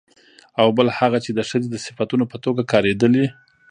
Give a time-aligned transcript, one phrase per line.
[0.61, 3.25] او بل هغه چې د ښځې د صفتونو په توګه کارېدلي